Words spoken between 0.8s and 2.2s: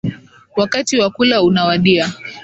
wa kula unawadia